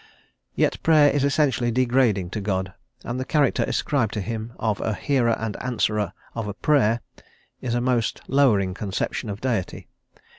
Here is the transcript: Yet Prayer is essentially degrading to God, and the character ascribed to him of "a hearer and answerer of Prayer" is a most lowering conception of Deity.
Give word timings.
Yet 0.55 0.81
Prayer 0.81 1.11
is 1.11 1.23
essentially 1.23 1.69
degrading 1.69 2.31
to 2.31 2.41
God, 2.41 2.73
and 3.03 3.19
the 3.19 3.23
character 3.23 3.61
ascribed 3.67 4.13
to 4.15 4.21
him 4.21 4.53
of 4.57 4.81
"a 4.81 4.95
hearer 4.95 5.37
and 5.37 5.55
answerer 5.61 6.13
of 6.33 6.59
Prayer" 6.63 7.01
is 7.61 7.75
a 7.75 7.81
most 7.81 8.19
lowering 8.27 8.73
conception 8.73 9.29
of 9.29 9.41
Deity. 9.41 9.89